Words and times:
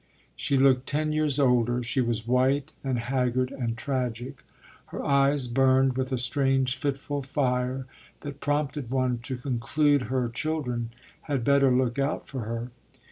She 0.35 0.57
looked 0.57 0.87
ten 0.87 1.11
years 1.13 1.39
older; 1.39 1.83
she 1.83 2.01
was 2.01 2.25
white 2.25 2.71
and 2.83 2.97
haggard 2.97 3.51
and 3.51 3.77
tragic. 3.77 4.43
Her 4.87 5.05
eyes 5.05 5.47
burned 5.47 5.95
with 5.95 6.11
a 6.11 6.17
strange 6.17 6.75
fitful 6.75 7.21
fire 7.21 7.85
that 8.21 8.41
prompted 8.41 8.89
one 8.89 9.19
to 9.19 9.37
conclude 9.37 10.01
her 10.09 10.27
children 10.29 10.89
had 11.29 11.43
better 11.43 11.69
look 11.69 11.99
out 11.99 12.27
for 12.27 12.39
her. 12.41 12.71